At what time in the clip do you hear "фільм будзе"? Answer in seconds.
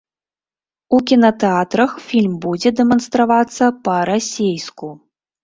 2.07-2.73